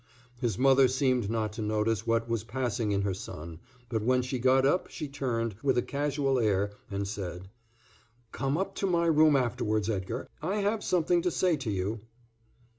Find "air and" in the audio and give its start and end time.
6.39-7.07